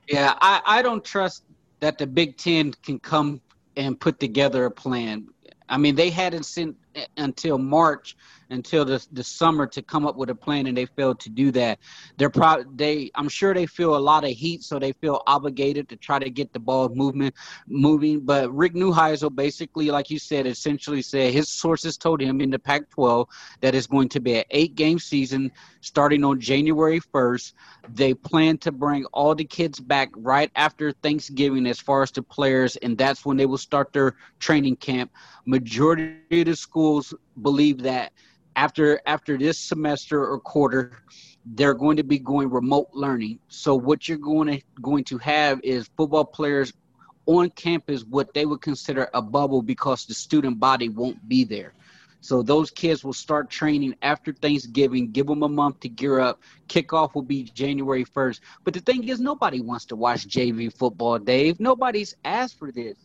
Yeah, 0.07 0.33
I, 0.41 0.61
I 0.65 0.81
don't 0.81 1.03
trust 1.03 1.43
that 1.79 1.97
the 1.97 2.07
Big 2.07 2.37
Ten 2.37 2.73
can 2.83 2.99
come 2.99 3.41
and 3.77 3.99
put 3.99 4.19
together 4.19 4.65
a 4.65 4.71
plan. 4.71 5.27
I 5.69 5.77
mean, 5.77 5.95
they 5.95 6.09
hadn't 6.09 6.43
sent 6.43 6.75
until 7.17 7.57
March 7.57 8.15
until 8.51 8.83
the, 8.86 9.05
the 9.13 9.24
summer 9.24 9.65
to 9.65 9.81
come 9.81 10.05
up 10.05 10.17
with 10.17 10.29
a 10.29 10.36
plan 10.36 10.67
and 10.67 10.77
they 10.77 10.86
failed 10.86 11.19
to 11.21 11.29
do 11.29 11.51
that. 11.51 11.79
They're 12.17 12.29
pro- 12.29 12.63
they 12.75 13.10
I'm 13.15 13.29
sure 13.29 13.53
they 13.53 13.65
feel 13.65 13.95
a 13.95 13.98
lot 13.98 14.24
of 14.24 14.31
heat, 14.31 14.63
so 14.63 14.77
they 14.77 14.91
feel 14.93 15.21
obligated 15.25 15.89
to 15.89 15.95
try 15.95 16.19
to 16.19 16.29
get 16.29 16.53
the 16.53 16.60
ball 16.60 16.89
movement 16.89 17.33
moving. 17.67 18.19
But 18.19 18.53
Rick 18.53 18.74
Neuheisel 18.74 19.36
basically, 19.36 19.89
like 19.89 20.10
you 20.10 20.19
said, 20.19 20.45
essentially 20.45 21.01
said 21.01 21.33
his 21.33 21.50
sources 21.50 21.98
told 21.98 22.21
him 22.21 22.41
in 22.41 22.50
the 22.50 22.60
Pac-12 22.60 23.25
that 23.62 23.74
it's 23.74 23.88
going 23.88 24.10
to 24.10 24.19
be 24.19 24.38
an 24.38 24.43
eight-game 24.51 25.00
season 25.00 25.51
starting 25.81 26.24
on 26.24 26.39
January 26.39 27.00
1st. 27.00 27.53
They 27.89 28.13
plan 28.13 28.57
to 28.60 28.71
bring 28.71 29.05
all 29.05 29.33
the 29.33 29.45
kids 29.45 29.79
back 29.79 30.10
right 30.15 30.51
after 30.55 30.91
Thanksgiving 30.91 31.65
as 31.65 31.79
far 31.79 32.03
as 32.03 32.12
the 32.12 32.21
players, 32.21 32.75
and 32.77 32.98
that's 32.98 33.25
when 33.25 33.38
they 33.38 33.45
will 33.45 33.57
start 33.57 33.93
their 33.93 34.15
training 34.39 34.75
camp. 34.77 35.12
Majority 35.45 36.41
of 36.41 36.45
the 36.45 36.55
schools 36.81 37.13
believe 37.43 37.83
that 37.83 38.11
after 38.55 39.00
after 39.05 39.38
this 39.38 39.59
semester 39.59 40.25
or 40.25 40.39
quarter 40.39 40.91
they're 41.53 41.75
going 41.75 41.95
to 41.95 42.03
be 42.03 42.17
going 42.17 42.50
remote 42.50 42.89
learning 42.91 43.38
so 43.50 43.75
what 43.75 44.09
you're 44.09 44.17
going 44.17 44.47
to 44.47 44.59
going 44.81 45.03
to 45.03 45.19
have 45.19 45.59
is 45.63 45.89
football 45.95 46.25
players 46.25 46.73
on 47.27 47.51
campus 47.51 48.03
what 48.05 48.33
they 48.33 48.47
would 48.47 48.61
consider 48.61 49.07
a 49.13 49.21
bubble 49.21 49.61
because 49.61 50.05
the 50.05 50.13
student 50.13 50.59
body 50.59 50.89
won't 50.89 51.19
be 51.29 51.43
there 51.43 51.71
so 52.19 52.41
those 52.41 52.71
kids 52.71 53.03
will 53.03 53.13
start 53.13 53.50
training 53.50 53.95
after 54.03 54.31
Thanksgiving, 54.31 55.09
give 55.09 55.25
them 55.25 55.41
a 55.41 55.50
month 55.50 55.79
to 55.79 55.89
gear 55.89 56.19
up. 56.19 56.43
Kickoff 56.69 57.15
will 57.15 57.23
be 57.23 57.45
January 57.45 58.05
1st. 58.05 58.41
But 58.63 58.75
the 58.75 58.79
thing 58.79 59.07
is, 59.07 59.19
nobody 59.19 59.59
wants 59.59 59.85
to 59.85 59.95
watch 59.95 60.27
JV 60.27 60.71
football, 60.71 61.17
Dave. 61.17 61.59
Nobody's 61.59 62.15
asked 62.23 62.59
for 62.59 62.71
this. 62.71 62.95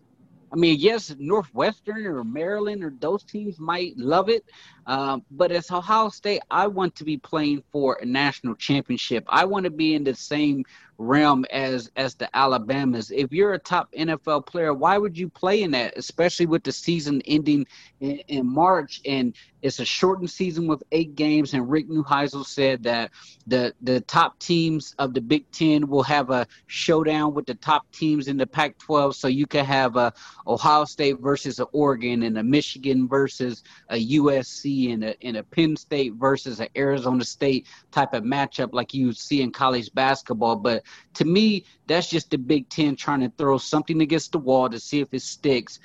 I 0.57 0.59
mean, 0.59 0.79
yes, 0.81 1.15
Northwestern 1.19 2.07
or 2.07 2.25
Maryland 2.25 2.83
or 2.83 2.91
those 2.99 3.23
teams 3.23 3.59
might 3.59 3.95
love 3.99 4.31
it, 4.31 4.43
um, 4.87 5.23
but 5.31 5.53
as 5.53 5.71
Ohio 5.71 6.09
State, 6.09 6.41
I 6.51 6.67
want 6.67 6.95
to 6.95 7.05
be 7.05 7.19
playing 7.19 7.63
for 7.71 7.99
a 8.01 8.07
national 8.07 8.55
championship. 8.55 9.27
I 9.29 9.45
want 9.45 9.65
to 9.65 9.71
be 9.71 9.95
in 9.95 10.03
the 10.03 10.15
same 10.15 10.65
realm 10.99 11.45
as 11.51 11.91
as 11.97 12.15
the 12.15 12.35
Alabamas. 12.37 13.11
If 13.11 13.33
you're 13.33 13.55
a 13.55 13.59
top 13.59 13.93
NFL 13.93 14.47
player, 14.47 14.73
why 14.73 14.99
would 14.99 15.17
you 15.17 15.29
play 15.29 15.63
in 15.63 15.71
that? 15.73 15.97
Especially 15.97 16.47
with 16.47 16.65
the 16.65 16.73
season 16.73 17.23
ending 17.27 17.67
in, 18.01 18.19
in 18.29 18.47
March, 18.47 19.01
and 19.05 19.35
it's 19.63 19.81
a 19.81 19.85
shortened 19.85 20.31
season 20.31 20.67
with 20.67 20.83
eight 20.93 21.15
games. 21.15 21.55
And 21.55 21.69
Rick 21.69 21.89
Neuheisel 21.89 22.47
said 22.47 22.83
that 22.85 23.11
the 23.47 23.75
the 23.83 24.01
top 24.03 24.39
teams 24.39 24.95
of 24.99 25.13
the 25.13 25.21
Big 25.21 25.51
Ten 25.51 25.89
will 25.89 26.03
have 26.03 26.31
a 26.31 26.47
showdown 26.67 27.35
with 27.35 27.47
the 27.47 27.55
top 27.55 27.91
teams 27.93 28.29
in 28.29 28.37
the 28.37 28.47
Pac-12. 28.47 29.15
So 29.15 29.29
you 29.29 29.47
can 29.47 29.65
have 29.65 29.97
a 29.97 30.13
Ohio 30.47 30.85
State 30.85 31.21
versus 31.21 31.59
a 31.59 31.65
Oregon, 31.65 32.23
and 32.23 32.39
a 32.39 32.43
Michigan 32.43 33.09
versus 33.09 33.65
a 33.91 34.09
USC, 34.17 34.93
and 34.93 35.05
a 35.05 35.25
and 35.25 35.37
a 35.37 35.43
Penn 35.43 35.77
State 35.77 36.15
versus 36.15 36.61
an 36.61 36.69
Arizona 36.77 37.25
State 37.25 37.67
type 37.91 38.15
of 38.15 38.23
matchup 38.25 38.73
like 38.73 38.95
you 38.95 39.13
see 39.13 39.43
in 39.43 39.51
college 39.53 39.93
basketball. 39.93 40.57
But 40.57 40.85
to 41.15 41.25
me, 41.25 41.65
that's 41.87 42.09
just 42.09 42.31
the 42.31 42.39
Big 42.39 42.69
Ten 42.69 42.97
trying 42.97 43.21
to 43.21 43.33
throw 43.39 43.59
something 43.59 44.01
against 44.01 44.33
the 44.33 44.39
wall 44.39 44.69
to 44.69 44.79
see 44.79 45.01
if 45.01 45.13
it 45.13 45.23
sticks. 45.23 45.79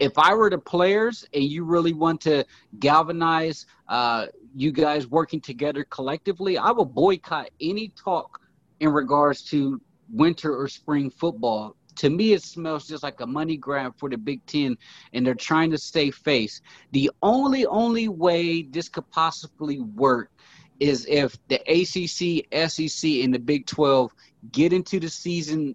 If 0.00 0.18
I 0.18 0.34
were 0.34 0.50
the 0.50 0.58
players 0.58 1.24
and 1.34 1.44
you 1.44 1.64
really 1.64 1.92
want 1.92 2.20
to 2.22 2.44
galvanize 2.78 3.66
uh, 3.88 4.26
you 4.54 4.72
guys 4.72 5.06
working 5.06 5.40
together 5.40 5.84
collectively, 5.84 6.58
I 6.58 6.70
will 6.70 6.84
boycott 6.84 7.50
any 7.60 7.88
talk 7.88 8.40
in 8.80 8.90
regards 8.90 9.42
to 9.50 9.80
winter 10.10 10.56
or 10.56 10.68
spring 10.68 11.10
football. 11.10 11.76
To 11.96 12.08
me, 12.08 12.32
it 12.32 12.42
smells 12.42 12.86
just 12.86 13.02
like 13.02 13.20
a 13.20 13.26
money 13.26 13.56
grab 13.56 13.94
for 13.98 14.08
the 14.08 14.16
Big 14.16 14.44
Ten, 14.46 14.78
and 15.12 15.26
they're 15.26 15.34
trying 15.34 15.70
to 15.72 15.78
stay 15.78 16.10
face. 16.10 16.62
The 16.92 17.10
only, 17.22 17.66
only 17.66 18.08
way 18.08 18.62
this 18.62 18.88
could 18.88 19.08
possibly 19.10 19.80
work 19.80 20.30
is 20.80 21.06
if 21.08 21.36
the 21.48 21.60
ACC, 21.68 22.46
SEC, 22.70 23.10
and 23.24 23.34
the 23.34 23.38
Big 23.38 23.66
12 23.66 24.12
get 24.50 24.72
into 24.72 24.98
the 24.98 25.08
season 25.08 25.74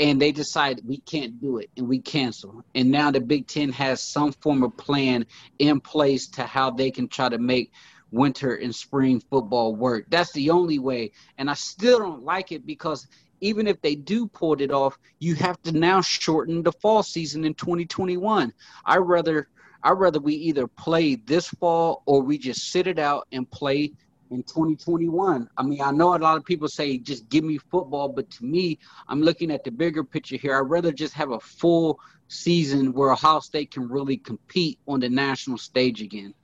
and 0.00 0.20
they 0.20 0.32
decide 0.32 0.80
we 0.86 0.98
can't 0.98 1.40
do 1.40 1.58
it 1.58 1.70
and 1.76 1.88
we 1.88 1.98
cancel. 1.98 2.62
And 2.74 2.90
now 2.90 3.10
the 3.10 3.20
Big 3.20 3.46
Ten 3.46 3.72
has 3.72 4.00
some 4.00 4.32
form 4.32 4.62
of 4.62 4.76
plan 4.76 5.26
in 5.58 5.80
place 5.80 6.28
to 6.28 6.44
how 6.44 6.70
they 6.70 6.90
can 6.90 7.08
try 7.08 7.28
to 7.28 7.38
make 7.38 7.72
winter 8.10 8.54
and 8.54 8.74
spring 8.74 9.20
football 9.20 9.74
work. 9.74 10.06
That's 10.08 10.32
the 10.32 10.50
only 10.50 10.78
way. 10.78 11.12
And 11.36 11.50
I 11.50 11.54
still 11.54 11.98
don't 11.98 12.22
like 12.22 12.52
it 12.52 12.64
because 12.64 13.06
even 13.40 13.66
if 13.66 13.80
they 13.82 13.94
do 13.94 14.26
pull 14.26 14.60
it 14.60 14.70
off, 14.70 14.98
you 15.18 15.34
have 15.36 15.60
to 15.62 15.72
now 15.72 16.00
shorten 16.00 16.62
the 16.62 16.72
fall 16.72 17.02
season 17.02 17.44
in 17.44 17.54
2021. 17.54 18.52
I 18.84 18.96
rather 18.96 19.48
I 19.82 19.90
rather 19.92 20.18
we 20.18 20.34
either 20.34 20.66
play 20.66 21.14
this 21.14 21.48
fall 21.48 22.02
or 22.04 22.20
we 22.20 22.36
just 22.36 22.72
sit 22.72 22.88
it 22.88 22.98
out 22.98 23.28
and 23.30 23.48
play 23.48 23.92
in 24.30 24.42
2021. 24.42 25.48
I 25.56 25.62
mean, 25.62 25.80
I 25.80 25.90
know 25.90 26.14
a 26.14 26.18
lot 26.18 26.36
of 26.36 26.44
people 26.44 26.68
say 26.68 26.98
just 26.98 27.28
give 27.28 27.44
me 27.44 27.58
football, 27.58 28.08
but 28.08 28.30
to 28.32 28.44
me, 28.44 28.78
I'm 29.08 29.22
looking 29.22 29.50
at 29.50 29.64
the 29.64 29.70
bigger 29.70 30.04
picture 30.04 30.36
here. 30.36 30.56
I'd 30.56 30.70
rather 30.70 30.92
just 30.92 31.14
have 31.14 31.30
a 31.30 31.40
full 31.40 32.00
season 32.28 32.92
where 32.92 33.10
Ohio 33.12 33.40
State 33.40 33.70
can 33.70 33.88
really 33.88 34.16
compete 34.16 34.78
on 34.86 35.00
the 35.00 35.08
national 35.08 35.58
stage 35.58 36.02
again. 36.02 36.34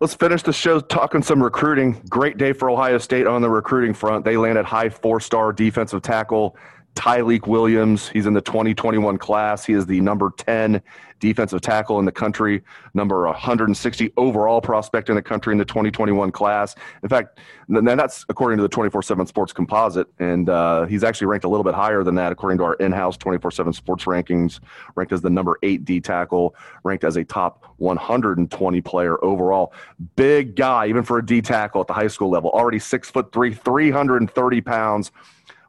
Let's 0.00 0.14
finish 0.14 0.42
the 0.42 0.52
show 0.52 0.80
talking 0.80 1.22
some 1.22 1.40
recruiting. 1.42 2.02
Great 2.08 2.36
day 2.36 2.52
for 2.52 2.68
Ohio 2.68 2.98
State 2.98 3.26
on 3.26 3.40
the 3.40 3.48
recruiting 3.50 3.94
front. 3.94 4.24
They 4.24 4.36
landed 4.36 4.64
high 4.64 4.88
four 4.88 5.20
star 5.20 5.52
defensive 5.52 6.02
tackle 6.02 6.56
Tyleik 6.94 7.46
Williams. 7.46 8.08
He's 8.08 8.26
in 8.26 8.34
the 8.34 8.40
2021 8.40 9.18
class. 9.18 9.64
He 9.64 9.72
is 9.72 9.86
the 9.86 10.00
number 10.00 10.32
10 10.36 10.82
defensive 11.22 11.60
tackle 11.60 12.00
in 12.00 12.04
the 12.04 12.12
country, 12.12 12.62
number 12.94 13.24
160 13.26 14.12
overall 14.16 14.60
prospect 14.60 15.08
in 15.08 15.14
the 15.14 15.22
country 15.22 15.52
in 15.52 15.58
the 15.58 15.64
2021 15.64 16.32
class. 16.32 16.74
In 17.04 17.08
fact, 17.08 17.38
that's 17.68 18.26
according 18.28 18.58
to 18.58 18.62
the 18.62 18.68
24 18.68 19.02
7 19.02 19.26
Sports 19.26 19.52
Composite. 19.52 20.08
And 20.18 20.50
uh, 20.50 20.84
he's 20.86 21.04
actually 21.04 21.28
ranked 21.28 21.44
a 21.44 21.48
little 21.48 21.62
bit 21.62 21.74
higher 21.74 22.02
than 22.02 22.16
that 22.16 22.32
according 22.32 22.58
to 22.58 22.64
our 22.64 22.74
in 22.74 22.90
house 22.90 23.16
24 23.16 23.52
7 23.52 23.72
Sports 23.72 24.04
rankings, 24.04 24.58
ranked 24.96 25.12
as 25.12 25.22
the 25.22 25.30
number 25.30 25.58
eight 25.62 25.84
D 25.84 26.00
tackle, 26.00 26.56
ranked 26.82 27.04
as 27.04 27.16
a 27.16 27.24
top 27.24 27.72
120 27.76 28.80
player 28.80 29.24
overall. 29.24 29.72
Big 30.16 30.56
guy, 30.56 30.88
even 30.88 31.04
for 31.04 31.18
a 31.18 31.24
D 31.24 31.40
tackle 31.40 31.80
at 31.80 31.86
the 31.86 31.94
high 31.94 32.08
school 32.08 32.30
level, 32.30 32.50
already 32.50 32.80
six 32.80 33.08
foot 33.08 33.32
three, 33.32 33.54
330 33.54 34.60
pounds 34.60 35.12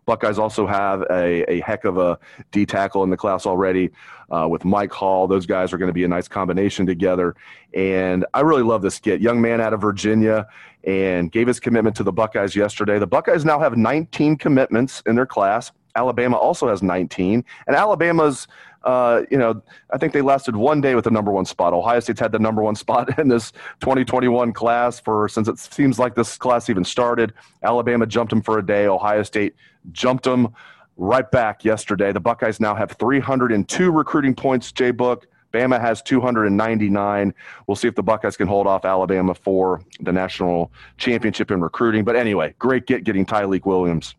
Buckeyes 0.06 0.40
also 0.40 0.68
have 0.68 1.02
a, 1.10 1.50
a 1.52 1.62
heck 1.62 1.86
of 1.86 1.98
a 1.98 2.20
D 2.52 2.66
tackle 2.66 3.04
in 3.04 3.10
the 3.10 3.18
class 3.18 3.46
already 3.46 3.92
uh, 4.30 4.48
with 4.48 4.66
Mike 4.66 4.92
Hall. 4.92 5.28
Those 5.28 5.46
guys 5.46 5.74
are 5.74 5.78
going 5.78 5.88
to 5.88 5.94
be 5.94 6.04
a 6.04 6.08
nice 6.08 6.28
combination 6.28 6.86
together. 6.86 7.36
And 7.74 8.26
I 8.34 8.42
really 8.42 8.64
love 8.64 8.82
this 8.82 9.00
kid, 9.00 9.22
young 9.22 9.42
man 9.42 9.62
out 9.62 9.74
of 9.74 9.82
Virginia, 9.82 10.48
and 10.84 11.32
gave 11.32 11.48
his 11.48 11.60
commitment 11.60 11.96
to 11.98 12.04
the 12.04 12.12
Buckeyes 12.12 12.56
yesterday. 12.56 13.00
The 13.00 13.08
Buckeyes 13.08 13.46
now 13.46 13.60
have 13.60 13.78
19 13.78 14.38
commitments 14.38 15.02
in 15.06 15.16
their 15.16 15.26
class. 15.26 15.72
Alabama 15.96 16.38
also 16.38 16.68
has 16.70 16.82
19, 16.82 17.44
and 17.68 17.76
Alabama's 17.76 18.48
uh, 18.84 19.24
you 19.32 19.38
know, 19.38 19.62
I 19.92 19.98
think 19.98 20.14
they 20.14 20.22
lasted 20.22 20.56
one 20.56 20.82
day 20.82 20.96
with 20.96 21.06
the 21.06 21.12
number 21.12 21.32
one 21.32 21.46
spot. 21.46 21.74
Ohio 21.74 22.00
State's 22.00 22.20
had 22.20 22.32
the 22.32 22.40
number 22.40 22.62
one 22.62 22.76
spot 22.76 23.18
in 23.20 23.30
this 23.30 23.52
2021 23.80 24.52
class 24.54 25.00
for 25.00 25.28
since 25.30 25.48
it 25.48 25.58
seems 25.58 26.00
like 26.00 26.16
this 26.16 26.38
class 26.38 26.70
even 26.70 26.84
started. 26.84 27.34
Alabama 27.64 28.06
jumped 28.06 28.32
them 28.32 28.42
for 28.42 28.60
a 28.60 28.66
day. 28.66 28.88
Ohio 28.88 29.24
State 29.24 29.56
jumped 29.92 30.26
them 30.26 30.54
right 30.98 31.30
back 31.32 31.64
yesterday. 31.64 32.12
The 32.12 32.20
Buckeyes 32.20 32.60
now 32.60 32.76
have 32.76 32.92
302 32.92 33.92
recruiting 33.92 34.36
points. 34.36 34.72
Jay 34.72 34.92
Book. 34.92 35.28
Bama 35.54 35.80
has 35.80 36.02
299. 36.02 37.34
We'll 37.68 37.76
see 37.76 37.88
if 37.88 37.94
the 37.94 38.02
Buckeyes 38.02 38.36
can 38.36 38.48
hold 38.48 38.66
off 38.66 38.86
Alabama 38.86 39.36
for 39.36 39.82
the 40.00 40.12
national 40.12 40.72
championship 40.98 41.52
in 41.52 41.62
recruiting. 41.62 42.04
But 42.04 42.16
anyway, 42.16 42.56
great 42.58 42.88
get 42.88 43.04
getting 43.04 43.24
Tyleik 43.24 43.64
Williams. 43.64 44.16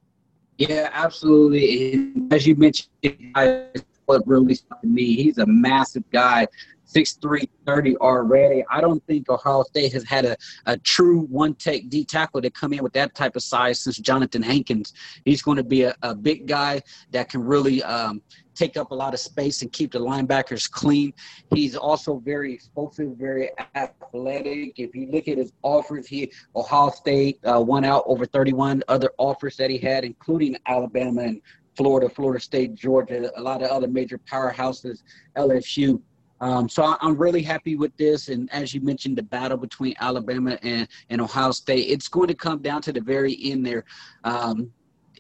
Yeah, 0.59 0.91
absolutely. 0.93 1.95
And 1.95 2.33
as 2.33 2.47
you 2.47 2.55
mentioned, 2.55 2.89
what 4.07 4.27
really 4.27 4.55
stuck 4.55 4.81
to 4.83 4.87
me. 4.87 5.15
He's 5.17 5.39
a 5.39 5.47
massive 5.47 6.05
guy, 6.11 6.47
6'3", 6.87 7.49
30 7.67 7.97
already. 7.99 8.65
I 8.71 8.81
don't 8.81 9.05
think 9.07 9.29
Ohio 9.29 9.63
State 9.65 9.93
has 9.93 10.05
had 10.05 10.25
a, 10.25 10.37
a 10.67 10.77
true 10.79 11.21
one-tech 11.23 11.83
D 11.89 12.05
tackle 12.05 12.43
to 12.43 12.51
come 12.51 12.73
in 12.73 12.83
with 12.83 12.93
that 12.93 13.15
type 13.15 13.37
of 13.37 13.43
size 13.43 13.81
since 13.81 13.99
Johnathan 13.99 14.45
Hankins. 14.45 14.93
He's 15.25 15.43
going 15.43 15.57
to 15.57 15.65
be 15.65 15.83
a, 15.83 15.95
a 16.03 16.15
big 16.15 16.47
guy 16.47 16.83
that 17.11 17.29
can 17.29 17.43
really 17.43 17.83
um, 17.83 18.23
take 18.55 18.77
up 18.77 18.91
a 18.91 18.95
lot 18.95 19.15
of 19.15 19.21
space 19.21 19.63
and 19.63 19.73
keep 19.73 19.93
the 19.93 19.99
linebackers 19.99 20.71
clean. 20.71 21.13
He's 21.55 21.77
also 21.77 22.19
very 22.19 22.53
explosive, 22.53 23.17
very 23.17 23.51
athletic. 23.75 24.79
If 24.79 24.95
you 24.95 25.11
look 25.11 25.29
at 25.29 25.39
his 25.39 25.53
offers, 25.63 26.07
he 26.07 26.33
Ohio 26.55 26.91
State 26.91 27.39
uh, 27.45 27.61
won 27.61 27.85
out 27.85 28.05
over 28.07 28.27
31 28.27 28.83
other 28.89 29.11
offers 29.19 29.57
that 29.57 29.71
he 29.71 29.79
had, 29.79 30.05
including 30.05 30.57
Alabama 30.67 31.23
and 31.23 31.41
Florida, 31.77 32.09
Florida 32.09 32.41
State, 32.41 32.75
Georgia, 32.75 33.31
a 33.37 33.43
lot 33.43 33.63
of 33.63 33.71
other 33.71 33.89
major 33.89 34.19
powerhouses, 34.19 35.03
LSU. 35.37 36.01
Um, 36.41 36.69
so 36.69 36.83
I, 36.85 36.97
am 37.01 37.17
really 37.17 37.43
happy 37.43 37.77
with 37.77 37.97
this. 37.97 38.29
And 38.29 38.53
as 38.53 38.75
you 38.75 38.81
mentioned, 38.81 39.17
the 39.17 39.23
battle 39.23 39.57
between 39.57 39.95
Alabama 40.01 40.59
and, 40.63 40.87
and 41.11 41.21
Ohio 41.21 41.53
State, 41.53 41.89
it's 41.89 42.09
going 42.09 42.29
to 42.29 42.35
come 42.35 42.61
down 42.61 42.83
to 42.83 42.93
the 42.93 43.01
very 43.01 43.39
end 43.43 43.65
there. 43.65 43.85
Um, 44.25 44.71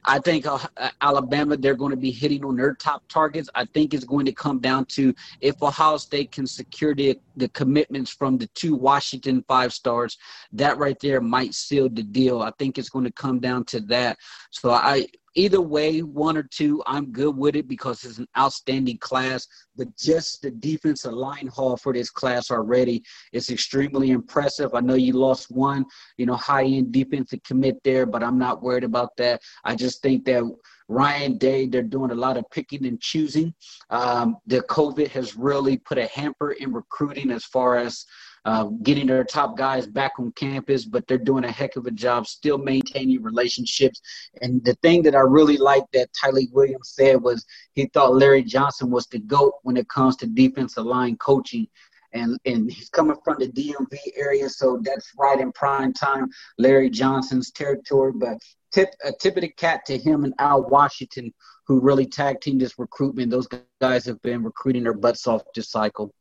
I 0.06 0.18
think 0.18 0.46
uh, 0.46 0.58
Alabama, 1.00 1.56
they're 1.56 1.75
going 1.75 1.90
to 1.90 1.96
be 1.96 2.11
hitting 2.11 2.44
on 2.44 2.56
their 2.56 2.75
top 2.75 3.02
targets. 3.08 3.49
I 3.54 3.64
think 3.64 3.94
it's 3.94 4.04
going 4.04 4.26
to 4.26 4.32
come 4.32 4.58
down 4.58 4.84
to 4.87 5.14
if 5.40 5.62
Ohio 5.62 5.96
State 5.96 6.32
can 6.32 6.46
secure 6.46 6.94
the, 6.94 7.18
the 7.37 7.49
commitments 7.50 8.11
from 8.11 8.37
the 8.37 8.46
two 8.49 8.75
Washington 8.75 9.44
five 9.49 9.73
stars, 9.73 10.18
that 10.52 10.78
right 10.78 10.99
there 11.00 11.20
might 11.20 11.54
seal 11.54 11.88
the 11.88 12.02
deal. 12.02 12.42
I 12.42 12.52
think 12.58 12.78
it's 12.78 12.90
going 12.90 13.04
to 13.04 13.12
come 13.12 13.40
down 13.40 13.64
to 13.66 13.80
that. 13.80 14.18
So 14.50 14.70
I 14.70 15.06
either 15.35 15.61
way, 15.61 16.00
one 16.00 16.37
or 16.37 16.45
two, 16.45 16.83
I'm 16.87 17.12
good 17.12 17.37
with 17.37 17.57
it 17.57 17.69
because 17.69 18.05
it's 18.05 18.19
an 18.19 18.29
outstanding 18.37 18.99
class. 18.99 19.47
But 19.76 19.97
just 19.97 20.43
the 20.43 20.50
defensive 20.50 21.12
line 21.12 21.49
haul 21.49 21.76
for 21.76 21.93
this 21.93 22.11
class 22.11 22.50
already 22.50 23.03
is 23.33 23.50
extremely 23.50 24.11
impressive. 24.11 24.75
I 24.75 24.81
know 24.81 24.95
you 24.95 25.14
lost 25.14 25.50
one, 25.50 25.85
you 26.17 26.26
know, 26.26 26.37
high 26.37 26.64
end 26.64 26.93
defensive 26.93 27.43
commit 27.43 27.83
there, 27.85 28.07
but 28.07 28.23
I'm 28.23 28.38
not 28.38 28.62
worried 28.62 28.85
about 28.85 29.17
that. 29.17 29.41
I 29.64 29.75
just 29.75 30.03
think 30.03 30.25
that 30.26 30.45
Ryan 30.88 31.38
Day, 31.38 31.67
they're 31.67 31.83
doing 31.83 32.11
a 32.11 32.14
lot 32.14 32.37
of 32.37 32.45
picking 32.50 32.87
and 32.87 33.00
choosing. 33.00 33.55
Um, 33.91 34.37
the 34.47 34.61
COVID 34.62 35.09
has 35.09 35.37
really 35.37 35.79
put 35.79 35.99
a 35.99 36.07
hamper 36.07 36.53
in 36.53 36.73
recruiting 36.73 37.31
as 37.31 37.45
far 37.45 37.76
as 37.76 38.05
uh, 38.45 38.65
getting 38.83 39.07
their 39.07 39.25
top 39.25 39.57
guys 39.57 39.87
back 39.87 40.13
on 40.19 40.31
campus, 40.33 40.85
but 40.85 41.07
they're 41.07 41.17
doing 41.17 41.45
a 41.45 41.51
heck 41.51 41.77
of 41.77 41.87
a 41.87 41.91
job 41.91 42.27
still 42.27 42.59
maintaining 42.59 43.23
relationships. 43.23 44.01
And 44.43 44.63
the 44.65 44.75
thing 44.77 45.03
that 45.05 45.15
I 45.15 45.21
really 45.21 45.57
liked 45.57 45.93
that 45.93 46.11
Tyleik 46.13 46.53
Williams 46.53 46.91
said 46.95 47.23
was 47.23 47.47
he 47.73 47.87
thought 47.87 48.15
Larry 48.15 48.43
Johnson 48.43 48.91
was 48.91 49.07
the 49.07 49.19
GOAT 49.19 49.55
when 49.63 49.77
it 49.77 49.89
comes 49.89 50.17
to 50.17 50.27
defensive 50.27 50.85
line 50.85 51.17
coaching. 51.17 51.67
And, 52.13 52.39
and 52.45 52.71
he's 52.71 52.91
coming 52.91 53.17
from 53.25 53.39
the 53.41 53.49
DMV 53.49 53.97
area, 54.15 54.49
so 54.49 54.81
that's 54.85 55.11
right 55.19 55.41
in 55.41 55.51
prime 55.51 55.93
time, 55.93 56.29
Larry 56.59 56.89
Johnson's 56.89 57.51
territory. 57.51 58.13
But 58.15 58.39
tip 58.73 58.91
a 59.05 59.11
tip 59.21 59.37
of 59.37 59.41
the 59.41 59.49
cap 59.49 59.85
to 59.87 59.99
him 59.99 60.23
and 60.23 60.33
Al 60.39 60.63
Washington, 60.63 61.35
who 61.67 61.81
really 61.81 62.07
tag 62.07 62.41
teamed 62.41 62.61
this 62.61 62.79
recruitment. 62.79 63.33
Those 63.33 63.49
guys 63.81 64.05
have 64.05 64.23
been 64.23 64.45
recruiting 64.45 64.85
their 64.85 64.95
butts 64.95 65.27
off 65.27 65.43
this 65.57 65.71
cycle. 65.71 66.15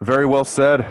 Very 0.00 0.26
well 0.26 0.44
said. 0.44 0.84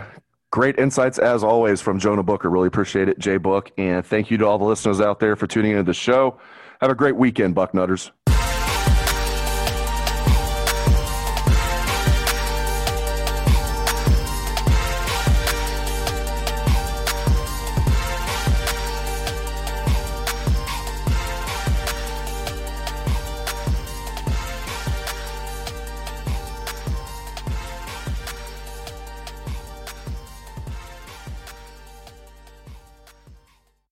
Great 0.51 0.77
insights 0.77 1.17
as 1.17 1.43
always 1.43 1.79
from 1.79 1.97
Jonah 1.97 2.23
Booker. 2.23 2.49
Really 2.49 2.67
appreciate 2.67 3.07
it, 3.07 3.17
Jay 3.17 3.37
Book. 3.37 3.71
And 3.77 4.05
thank 4.05 4.29
you 4.29 4.37
to 4.37 4.45
all 4.45 4.57
the 4.57 4.65
listeners 4.65 4.99
out 4.99 5.19
there 5.19 5.35
for 5.37 5.47
tuning 5.47 5.71
into 5.71 5.83
the 5.83 5.93
show. 5.93 6.37
Have 6.81 6.91
a 6.91 6.95
great 6.95 7.15
weekend, 7.15 7.55
Bucknutters. 7.55 8.11